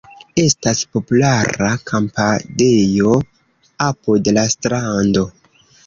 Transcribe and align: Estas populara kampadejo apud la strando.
Estas 0.43 0.79
populara 0.95 1.67
kampadejo 1.91 3.15
apud 3.91 4.35
la 4.41 4.51
strando. 4.59 5.31